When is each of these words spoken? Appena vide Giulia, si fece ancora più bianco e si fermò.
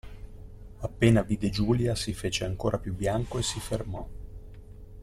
Appena 0.79 1.21
vide 1.21 1.51
Giulia, 1.51 1.93
si 1.93 2.11
fece 2.15 2.43
ancora 2.43 2.79
più 2.79 2.91
bianco 2.95 3.37
e 3.37 3.43
si 3.43 3.59
fermò. 3.59 4.03